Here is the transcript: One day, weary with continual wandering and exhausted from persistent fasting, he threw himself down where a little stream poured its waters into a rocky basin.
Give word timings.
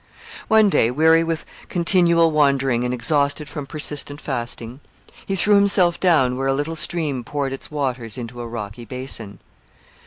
One 0.47 0.67
day, 0.67 0.89
weary 0.89 1.23
with 1.23 1.45
continual 1.69 2.31
wandering 2.31 2.83
and 2.83 2.91
exhausted 2.91 3.47
from 3.47 3.67
persistent 3.67 4.19
fasting, 4.19 4.79
he 5.27 5.35
threw 5.35 5.53
himself 5.53 5.99
down 5.99 6.37
where 6.37 6.47
a 6.47 6.55
little 6.55 6.75
stream 6.75 7.23
poured 7.23 7.53
its 7.53 7.69
waters 7.69 8.17
into 8.17 8.41
a 8.41 8.47
rocky 8.47 8.83
basin. 8.83 9.37